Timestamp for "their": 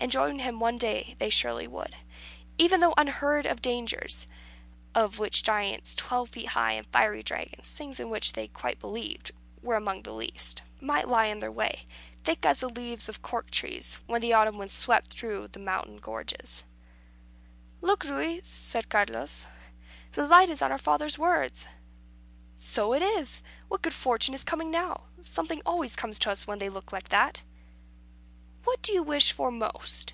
11.40-11.50